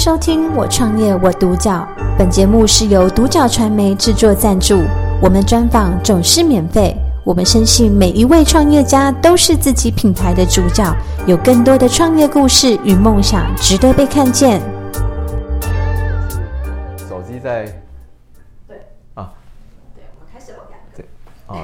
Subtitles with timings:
[0.00, 1.86] 收听《我创业我独角》，
[2.16, 4.82] 本节目是由独角传媒制作赞助，
[5.20, 6.96] 我们专访总是免费。
[7.22, 10.90] 我们深信每一位创业家都是自己品牌的主角，
[11.26, 14.62] 有更多的创业故事与梦想值得被看见。
[17.06, 17.66] 手机在，
[18.66, 18.78] 对
[19.12, 19.34] 啊，
[19.94, 20.60] 对，我们开始了，
[20.96, 21.04] 对，
[21.46, 21.58] 哦，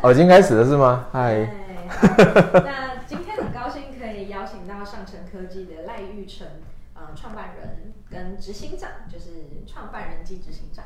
[0.00, 1.04] 哦，已经开始了是吗？
[1.12, 1.46] 嗨，
[2.00, 6.62] 那今天很高兴可以邀请到上城科技的赖玉成，嗯、
[6.94, 9.30] 呃，创办人跟执行长，就是
[9.66, 10.84] 创办人及执行长，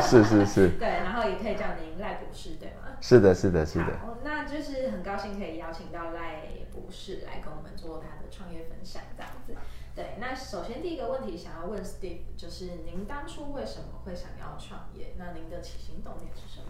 [0.00, 2.96] 是 是是， 对，然后也可以叫您赖博士，对吗？
[3.00, 3.98] 是的，是的，是的。
[4.00, 6.42] 好，那就是很高兴可以邀请到赖
[6.72, 9.54] 博士来跟我们做他的创业分享，这样子。
[9.94, 15.14] 对，那首先第一个问题想要问 Steve，就是您当初为什么会想要创业？
[15.16, 16.66] 那您的起心动念是什么？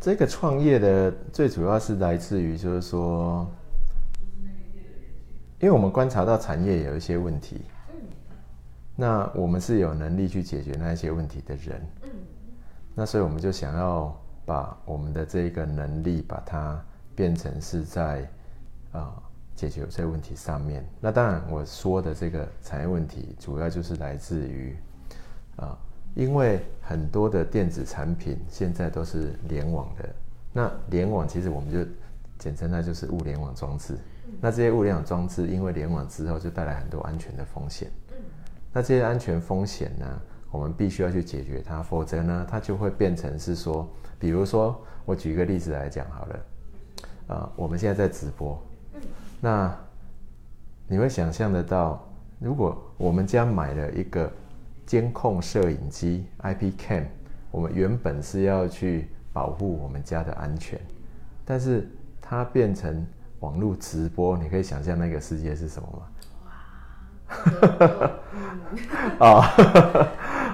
[0.00, 3.46] 这个创业的最主要是来自于，就是说，
[5.60, 7.94] 因为我们观察到产业有一些问题，嗯，
[8.94, 12.10] 那我们是有能力去解决那一些问题的人，嗯，
[12.94, 14.16] 那所以我们就想要。
[14.46, 16.80] 把我们的这一个能力，把它
[17.16, 18.20] 变成是在
[18.92, 19.22] 啊、呃、
[19.56, 20.86] 解决这个问题上面。
[21.00, 24.76] 那当然，我说的这个产业问题，主要就是来自于
[25.56, 25.78] 啊、呃，
[26.14, 30.08] 因为很多的电子产品现在都是联网的。
[30.52, 31.78] 那联网其实我们就
[32.38, 33.96] 简称那就是物联网装置。
[34.40, 37.90] 那这些物联网装置因为联网之后，就带来很多安全的风险。
[38.72, 40.06] 那这些安全风险呢，
[40.50, 43.88] 我们必须要去解决它，否则呢，它就会变成是说。
[44.18, 46.34] 比如说，我举一个例子来讲好了，
[47.28, 48.58] 啊、呃，我们现在在直播，
[49.40, 49.76] 那
[50.88, 52.02] 你会想象得到，
[52.38, 54.32] 如果我们家买了一个
[54.86, 57.04] 监控摄影机 IP Cam，
[57.50, 60.80] 我们原本是要去保护我们家的安全，
[61.44, 61.86] 但是
[62.28, 63.06] 它变成
[63.40, 66.02] 网络直播，你可以想象那个世界是什么吗？
[69.18, 69.26] 哇！
[69.38, 69.50] 啊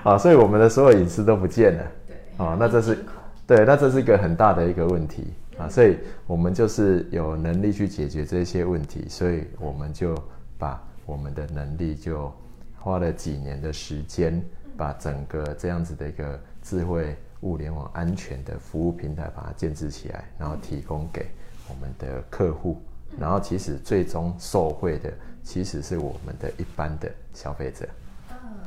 [0.12, 0.18] 啊！
[0.18, 1.84] 所以我们的所有隐私都不见了。
[2.06, 2.46] 对。
[2.46, 2.98] 啊，那这是。
[3.44, 10.16] 对，那这是一个很大的一个问题啊，所以我们就是有能力去解决这些问题，所以我们就
[10.56, 12.32] 把我们的能力就
[12.78, 14.40] 花了几年的时间，
[14.76, 21.26] 把整个这样子的一个智慧物联网安全的服务平台把它建置起来，然后提供给
[21.72, 22.82] 我们的客户，
[23.18, 25.10] 然后其实最终受惠的
[25.42, 27.88] 其实是我们的一般的消费者。
[28.30, 28.60] 嗯，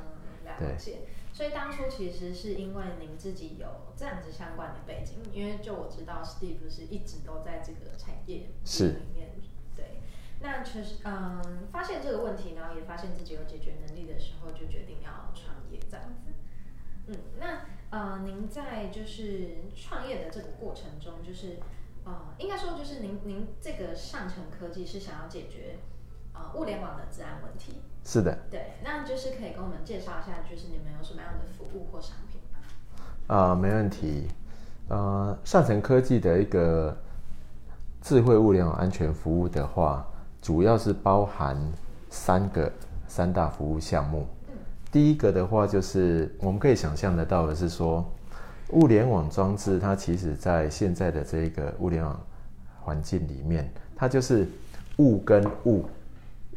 [0.43, 0.97] 了解。
[1.31, 9.29] 所以当初其实是因为您自己有这样子相关的背景，因为就我知道，Steve 是一直都在这个产业里面，
[9.75, 9.99] 对。
[10.39, 16.31] 那确实，嗯，发现这个问题，然后也发现自己有解决能力的时候，就决定要创业这样子。
[17.07, 21.57] 嗯，那呃，您在就是创业的这个过程中，就是
[22.05, 25.79] 呃，应该说就是您您这个上层科技是想要解决。
[26.37, 32.59] 呃，物联网的治安问题是的，对，那就是可以跟我们介绍一下，就是你们有什么样的服务或商品吗？
[33.27, 34.27] 啊、呃，没问题。
[34.89, 36.95] 呃，上层科技的一个
[38.01, 40.05] 智慧物联网安全服务的话，
[40.41, 41.57] 主要是包含
[42.09, 42.69] 三个
[43.07, 44.27] 三大服务项目。
[44.49, 44.55] 嗯、
[44.91, 48.03] 第一个的话，就是我们可以想象得到的是说，
[48.69, 52.19] 物联网装置它其实在现在的这个物联网
[52.81, 54.47] 环境里面，它就是
[54.97, 55.85] 物跟物。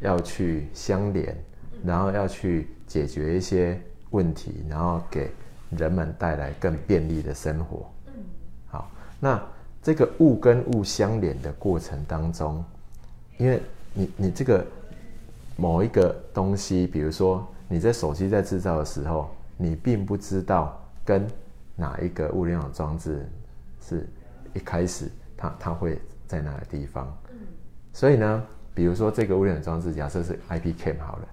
[0.00, 1.36] 要去相连，
[1.82, 3.76] 然后要去解决一些
[4.10, 5.28] 问题，然后给
[5.70, 7.90] 人们带来更便利的生活。
[8.68, 9.42] 好，那
[9.82, 12.64] 这个物跟物相连的过程当中，
[13.38, 13.60] 因为
[13.92, 14.64] 你你这个
[15.56, 21.26] 某一个东西，比如说你在手机在制造的时候，你并不知道跟
[21.78, 23.26] 哪一个物联网装置
[23.80, 24.06] 是
[24.52, 27.16] 一开始它它会在哪个地方，
[27.94, 28.46] 所以呢。
[28.74, 31.28] 比如说这个物联网装置，假设是 IP Cam 好了，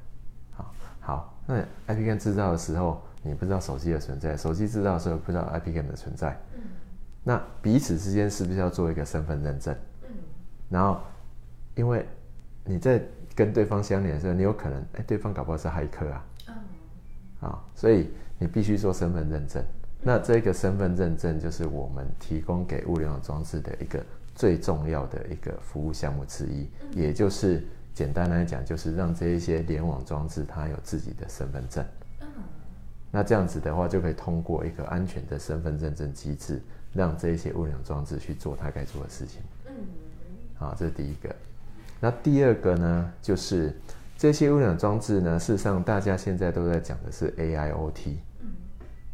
[0.54, 6.62] 好，好，那 IP Cam 制造的时候，你不知道手机的存在，手机制造的时候不知道 IP Cam 的存在，嗯，
[7.24, 9.76] 那彼此之间是不是要做一个身份认证？
[10.06, 10.10] 嗯，
[10.72, 11.00] 然后，
[11.76, 12.04] 因为
[12.64, 13.00] 你在
[13.36, 16.56] 跟对方相连的时候，你有可能，哎，对方搞不好是骇客啊，嗯，
[17.48, 18.10] 啊，所以
[18.40, 19.64] 你必须做身份认证。
[20.06, 24.02] 那这个身份认证就是我们提供给物联网装置的一个。
[24.38, 31.86] 最重要的一个服务项目之一，也就是简单来讲，就是让这一些联网装置它有自己的身份证。
[33.12, 36.62] 那这样子的话，就可以通过一个安全的身份认证机制，
[36.92, 39.40] 让这一些物联网装置去做它该做的事情。
[39.68, 39.74] 嗯，
[40.56, 41.34] 好，这是第一个。
[42.02, 43.74] 那第二个呢，就是
[44.18, 48.18] 这些物联网装置呢，事实上大家现在都在讲的是 AIoT。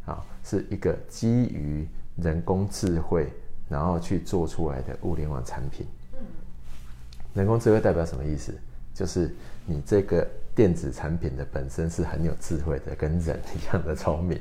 [0.08, 1.88] 嗯，好，是一个基于
[2.18, 3.32] 人工智慧。
[3.70, 5.88] 然后去做出来的物联网产品。
[7.34, 8.54] 人工智慧代表什么意思？
[8.94, 9.34] 就是
[9.66, 14.40] 你这个电电子产品的本身是很有智慧的，跟人一样的聪明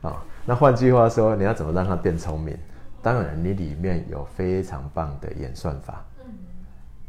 [0.00, 0.24] 啊。
[0.46, 2.56] 那换句话说，你要怎么让它变聪明？
[3.02, 6.02] 当然，你里面有非常棒的演算法。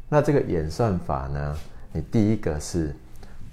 [0.09, 1.57] 那这个演算法呢，
[1.93, 2.93] 你第一个是，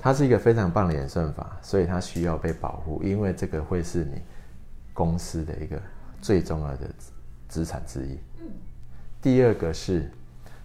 [0.00, 4.20] 它是一个非常棒的演算法，所以它需要被保护，因为这个会是你
[4.92, 5.80] 公司的一个
[6.20, 6.90] 最重要的
[7.48, 8.18] 资产之一。
[9.20, 10.10] 第二个是。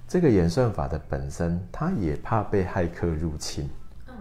[0.07, 3.67] 这个演算法的本身，它也怕被骇客入侵。
[4.07, 4.13] 嗯，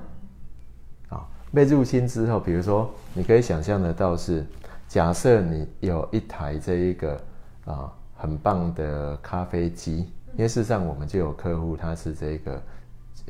[1.11, 4.47] 啊，被入侵之后，比如说，你可以想象得到是，
[4.89, 7.21] 假设你有一台这一个
[7.67, 12.63] 啊很棒的咖啡机，因为事实上我们就有客户，他是这个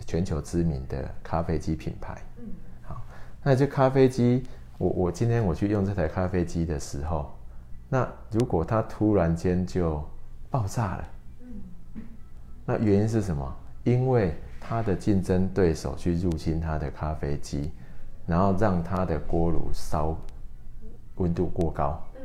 [0.07, 2.21] 全球知名的咖啡机品牌。
[2.39, 2.45] 嗯，
[2.83, 3.03] 好，
[3.43, 4.45] 那这咖啡机，
[4.79, 7.33] 我我今天我去用这台咖啡机的时候，
[7.89, 10.03] 那如果它突然间就
[10.51, 11.05] 爆炸了。
[11.43, 12.03] 嗯
[12.67, 13.57] 那原因是什么？
[13.83, 17.71] 因为它的竞争对手去入侵它的咖啡机，
[18.27, 20.17] 然后让它的锅炉烧
[21.17, 22.03] 温度过高。
[22.17, 22.23] 嗯，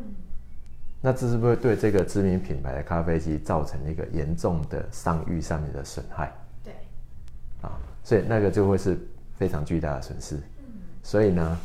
[1.01, 6.31] 那这是不是对这个知名品牌的咖啡机造成一个严重的商誉上面的损害？
[8.09, 8.97] 所以那个就会是
[9.37, 10.39] 非常巨大的损失。
[11.03, 11.57] 所以呢，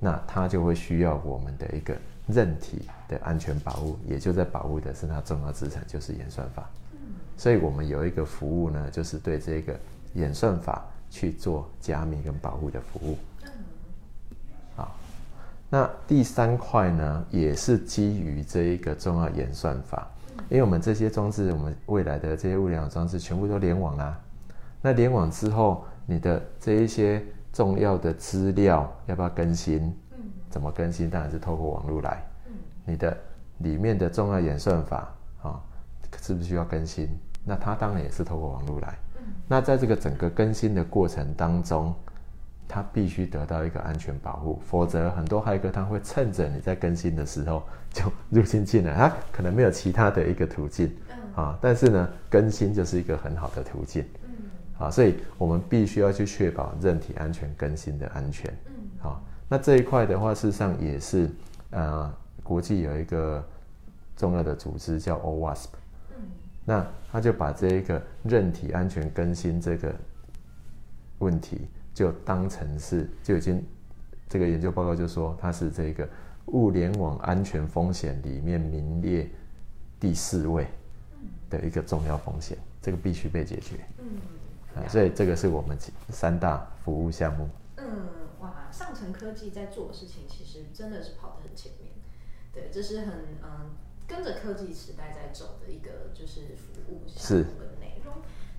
[0.00, 1.94] 那它就会需要我们的一个
[2.26, 6.66] 韧体的安全保护，也就在保护的是它重要资产，就是演算法。
[7.36, 9.78] 所以我们有一个服务呢，就是对这个
[10.14, 13.18] 演算法去做加密跟保护的服务。
[14.74, 14.96] 好，
[15.68, 20.10] 那第三块呢，也是基于这一个重要演算法，
[20.48, 24.18] 因为我们这些装置，我们未来的这些物联网装置全部都联网啦。
[24.82, 29.96] 那联网之后，你的这一些重要的资料要不要更新？
[30.50, 31.08] 怎么更新？
[31.08, 32.22] 当然是透过网络来。
[32.84, 33.16] 你的
[33.58, 35.60] 里面的重要演算法啊，
[36.20, 37.08] 是不是需要更新？
[37.44, 38.98] 那它当然也是透过网络来。
[39.46, 41.94] 那在这个整个更新的过程当中，
[42.66, 47.62] 它必须得到一个安全保护，否则很多骇客他会趁着你在更新的时候
[47.92, 48.94] 就入侵进来。
[48.94, 50.92] 他可能没有其他的一个途径
[51.36, 54.04] 啊，但是呢，更新就是一个很好的途径。
[54.82, 58.52] 啊，所以我们必须要去确保韧体安全更新的安全。
[58.66, 61.30] 嗯好，那这一块的话，事实上也是
[61.70, 62.12] 呃，
[62.42, 63.44] 国际有一个
[64.16, 65.66] 重要的组织叫 OWASP
[66.16, 66.22] 嗯。
[66.64, 69.94] 那他就把这一个韧体安全更新这个
[71.18, 73.64] 问题，就当成是就已经
[74.28, 76.08] 这个研究报告就说它是这个
[76.46, 79.28] 物联网安全风险里面名列
[80.00, 80.66] 第四位
[81.50, 83.76] 的一个重要风险，这个必须被解决。
[83.98, 84.06] 嗯，
[84.88, 85.76] 所以这个是我们
[86.10, 87.48] 三大服务项目。
[87.76, 88.08] 嗯，
[88.40, 91.92] 哇，上层科技在做的事情其实真的是跑得很前面。
[92.52, 93.08] 对，这是很
[93.42, 93.70] 嗯。
[94.04, 98.12] 跟着科技时代在走的一个就是服务项目的内容，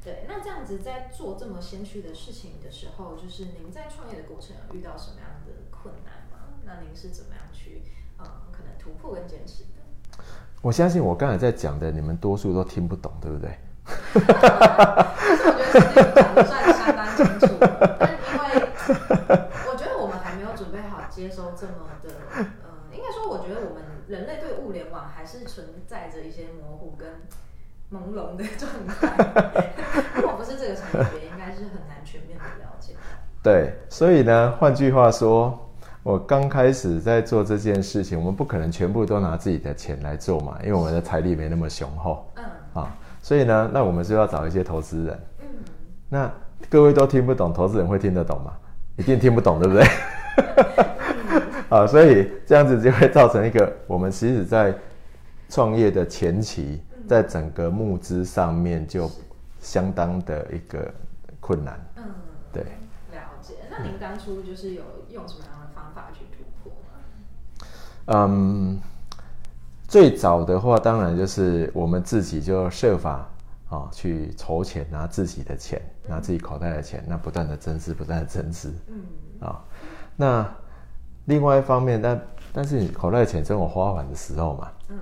[0.03, 0.25] 对。
[0.27, 6.47] 那这样子在做这么先驱的事情的时候，就是您在创业的过程有遇到什么样的困难吗？
[6.65, 7.83] 那您是怎么样去
[8.17, 10.23] 嗯可能突破跟坚持的？
[10.63, 13.55] 我相信我刚才在讲的，你们多数都听不懂，对不对？
[14.13, 14.19] 我
[15.57, 17.57] 觉得是讲的算相当清楚，
[17.99, 18.67] 但是因为
[19.67, 22.45] 我觉得我们还没有准备好接收这么的，嗯，
[22.91, 23.83] 应该说我觉得我们。
[24.05, 27.09] 人类对物联网还是存在着一些模糊跟
[27.89, 29.71] 朦胧的状态。
[30.13, 32.93] 如果不是这个产业，应该是很难全面的了解。
[33.41, 35.57] 对，所以呢，换句话说，
[36.03, 42.29] 我刚开始在做这件事情，我们不可能全部都拿自己的钱来做嘛，因为我们的财力没那么雄厚。
[42.35, 42.43] 嗯。
[42.73, 42.91] 啊，
[43.23, 45.19] 所以呢，那我们就要找一些投资人。
[45.39, 45.47] 嗯。
[46.09, 46.31] 那
[46.69, 48.53] 各位都听不懂，投资人会听得懂吗？
[48.97, 49.83] 一定听不懂，对不对？
[51.69, 54.75] 啊，所以这样子就会造成一个，我们其实，在
[55.49, 59.09] 创业的前期，在整个募资上面就
[59.59, 60.93] 相当的一个
[61.39, 61.79] 困难。
[61.95, 62.03] 嗯，
[62.51, 62.61] 对。
[63.11, 63.53] 了解。
[63.71, 68.27] 那您当初就是有用什么样的方法去突破吗？
[68.27, 68.79] 嗯，
[69.93, 73.29] 最早的话，当然就是我们自己就设法
[73.69, 78.73] 啊去筹钱，拿自己的钱，拿自己口袋的钱，那不断的增资，不断的增资。
[78.87, 79.03] 嗯。
[79.47, 79.63] 啊，
[80.15, 80.49] 那。
[81.25, 82.21] 另外一方面，但
[82.51, 84.99] 但是你口袋的钱总有花完的时候嘛，嗯，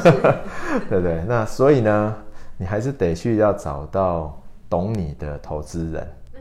[0.88, 1.22] 对不对？
[1.28, 2.16] 那所以呢，
[2.56, 6.40] 你还是得去要找到懂你的投资人，嗯，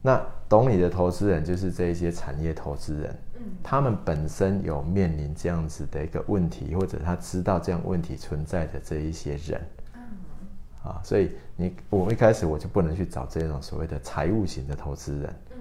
[0.00, 15.56] 那懂你的投资人就是这一些产业投资人，嗯，他们本身有面临这样子的一个问题，或者他知道这样问题存在的这一些人，嗯，啊，所以你我一开始我就不能去找这种所谓的财务型的投资人，嗯，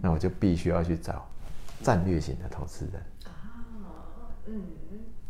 [0.00, 1.24] 那我就必须要去找。
[1.80, 2.94] 战略型的投资人。
[3.24, 3.30] 啊，
[4.46, 4.62] 嗯，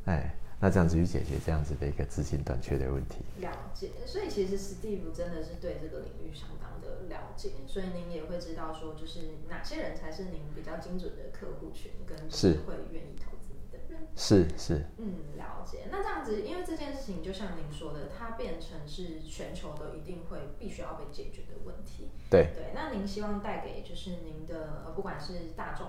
[0.07, 3.19] 哎，那这样子去解决这样子的一个资金短缺的问题。
[3.39, 14.01] 了解，所以其实 Steve 真的是对这个领域相当的了解，所以您也会知道说，就是哪些人才是您比较精准的客户群，跟是会愿意投资你的人。
[14.17, 14.85] 是是。
[14.97, 15.87] 嗯，了解。
[15.93, 22.09] 那这样子，因为这件事情就像您说的，它变成是全球都一定会必须要被解决的问题。
[22.29, 22.73] 对对。
[22.75, 25.87] 那您希望带给就是您的呃，不管是大众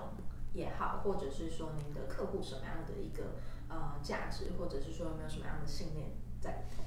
[0.54, 3.24] 也好，或者是说您的客户什么样的一个。
[3.70, 6.08] 呃，价值或者是说有没有什么样的信念
[6.40, 6.82] 在里头？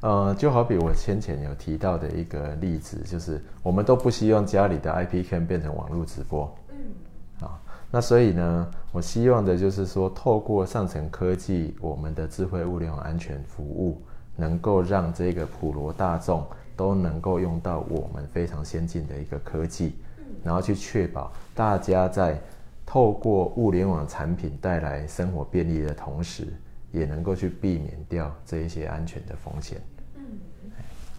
[0.00, 6.52] 呃，就好比我先前有提到的一个例子，就是我们都不希望家里的 IP Cam 变成网络直播。
[6.70, 7.46] 嗯。
[7.46, 7.60] 啊，
[7.90, 14.00] 那所以呢，我希望的就是说，透过上层科技，我们的智慧物联网安全服务，
[14.34, 16.46] 能够让这个普罗大众
[16.76, 22.40] 都能够用到我们非常先进的一个科技，嗯，然后去确保大家在。
[22.88, 26.46] 透过物联网产品带来生活便利的同时，
[26.90, 29.82] 也能够去避免掉这一些安全的风险。
[30.14, 30.40] 嗯，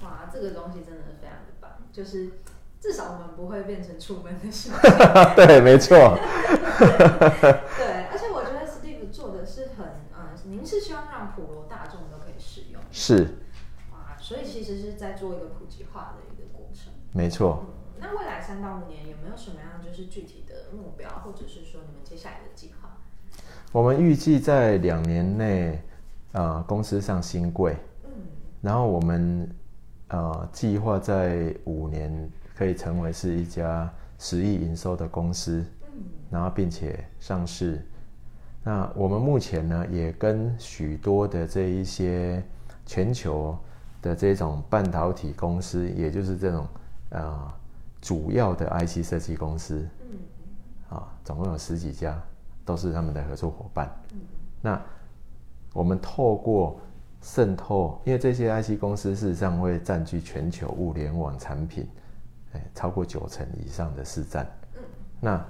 [0.02, 2.28] 哇，这个东西真的是非常的棒，就是
[2.82, 4.80] 至少我们不会变成出门的事情。
[5.38, 5.96] 对，没错。
[7.78, 9.86] 对，而且我觉得 Steve 做的是很，
[10.18, 12.82] 嗯，您是希望让普罗大众都可以使用。
[12.92, 13.38] 是。
[13.92, 16.92] 哇，所以其实是在做一个普及化的一个过程。
[17.14, 17.64] 没错。
[17.68, 22.90] 嗯那未来三到五年有没有什么样就是具体的目标，或者是说你们接下来的计划？
[23.72, 25.82] 我们预计在两年内，
[26.32, 28.12] 呃，公司上新贵，嗯，
[28.62, 29.50] 然后我们
[30.10, 37.84] 呃计划在五年可以成为是一家十亿营收的公司，嗯，然后并且上市。
[38.64, 42.44] 那我们目前呢，也跟许多的这一些
[42.86, 43.58] 全球
[44.02, 46.68] 的这种半导体公司，也就是这种
[47.10, 47.54] 呃。
[48.02, 50.20] 主要的 IC 设计公司，嗯，
[50.90, 52.22] 啊，总共有十几家，
[52.66, 53.90] 都是他们的合作伙伴。
[54.14, 54.20] 嗯，
[54.62, 54.82] 那
[55.74, 56.80] 我们透过
[57.22, 61.88] 渗透，因为这些 IC 公司事实上会占据全球物联网产品，
[62.54, 64.46] 哎，超过九成以上的市占。
[64.76, 64.84] 嗯，
[65.20, 65.46] 那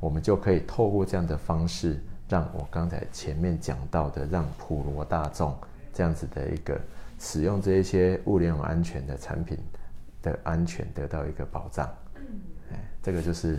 [0.00, 5.56] 我们就可以透过这样的方式，让我刚才前面讲到的，让普罗大众
[5.92, 6.80] 这样子的一个
[7.18, 9.58] 使用这一些物联网安全的产品。
[10.20, 12.22] 的安全得到一个保障，嗯，
[12.72, 13.56] 哎，这个就是，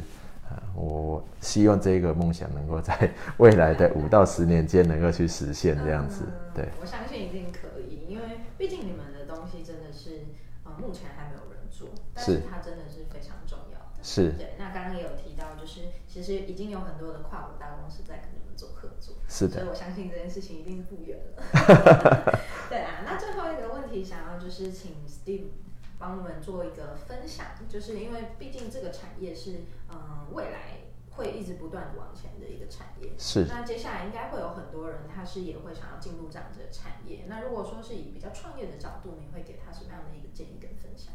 [0.50, 10.26] 啊，我希望这个梦想能够在未来的五到十年间能够去实现这样子，嗯、对，我相信一定可以，因为毕竟你们的东西真的是，
[10.64, 14.56] 呃，目前还没有人做，但是它真的是非常重要的，是，对。
[14.58, 22.40] 那刚刚也有提到，就是其实已经有很多的跨国大公司在跟你们做合作，是的，所以我相信这件事情一定不远了。
[22.70, 25.54] 对啊，那最后一个问题，想要就是请 Steve。
[26.00, 30.80] 帮我们做一个分享，就是因为毕竟这个产业是，嗯、呃，未来
[31.12, 33.12] 会一直不断的往前的一个产业。
[33.18, 33.46] 是。
[33.50, 37.26] 那接下来应该会有很多人，他是也会想要进入这样子的产业。
[37.28, 41.14] 那如果说是以比较创业的角度，你会给他什么样的一个建议跟分享？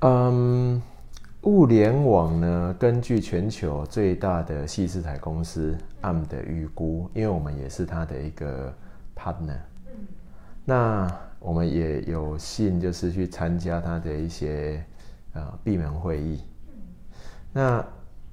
[0.00, 0.82] 嗯，
[1.42, 8.74] 物联网呢，根据全球最大的矽智财公司 Arm 的预估，因为我们也是他的一个
[9.14, 9.60] partner。
[9.86, 10.08] 嗯。
[10.64, 11.27] 那。
[11.40, 14.84] 我们也有幸，就是去参加他的一些
[15.34, 16.42] 呃闭门会议。
[17.52, 17.84] 那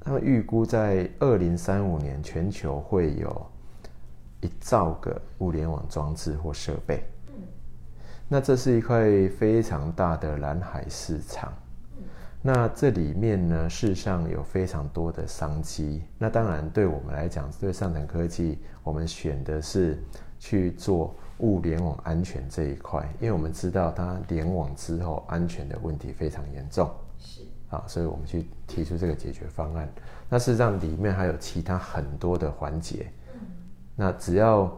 [0.01, 3.45] 他们预估在二零三五年，全球会有
[4.41, 7.03] 一兆个物联网装置或设备。
[8.27, 11.53] 那这是一块非常大的蓝海市场。
[12.41, 16.03] 那这里面呢，事实上有非常多的商机。
[16.17, 20.03] 那当然，对我们来讲，对上层科技，我们选的是
[20.39, 21.15] 去做。
[21.39, 26.89] 物联网安全这一块，因为我们知道它联网之后安全的问题非常严重，
[27.19, 27.41] 是。
[27.69, 29.89] 啊，所以我们去提出这个解决方案。
[30.29, 33.41] 那事实上里面还有其他很多的环节，嗯，
[33.95, 34.71] 那只要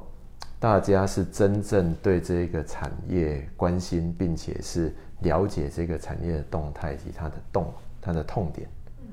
[0.57, 7.71] 大家是真正对这个产业关心，并且是了解这个产业的动态以及它的动
[8.01, 8.67] 它的痛点，
[9.01, 9.07] 嗯，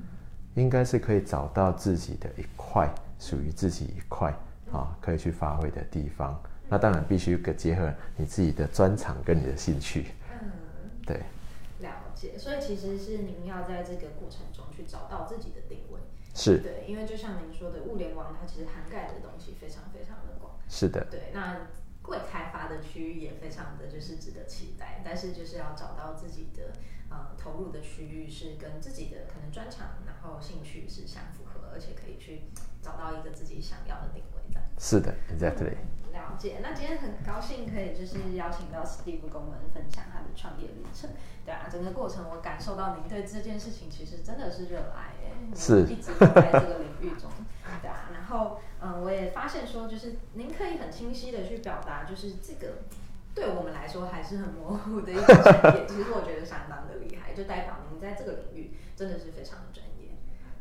[0.55, 4.33] 应该是可以找到自己的一块属于自己一块
[4.71, 6.41] 啊可以去发挥的地方。
[6.69, 10.07] 那当然必须结合你自己的专长跟你的兴趣。
[10.31, 10.51] 嗯，
[11.05, 11.23] 对，
[11.79, 12.37] 了解。
[12.37, 15.99] 所以其实是您要在这个过程中去找到自己的定位。
[16.33, 16.57] 是。
[16.57, 20.55] 对，因为就像您说的，物联网它其实涵盖的东西非常非常的广。
[20.67, 21.05] 是的。
[21.11, 21.67] 对，那
[22.07, 26.73] 未开发的区域也非常的就是值得期待，但是就是要找到自己的
[27.09, 32.41] 呃投入的区域是跟自己的可能专长，然后兴趣是相符合，而且可以去
[32.81, 34.34] 找到一个自己想要的定位的。
[34.77, 35.71] 是的，exactly。
[35.71, 41.09] 嗯了解，那今天很高兴可以就是邀请到 Steve 跟我们分享他的创业历程。
[41.45, 45.13] 对啊，整个过程我感受到您对这件事情其实真的是热爱，
[45.55, 47.29] 是一直都在这个领域中。
[47.81, 49.11] 对啊，然后嗯，我。
[49.11, 52.79] 也发现说，就是您可以很清晰的去表达，就是这个
[53.33, 59.94] 对我们来说还是很模糊的一个产业，其实我觉得相当的厉害，就代表您在这个领域真的是非常的专业。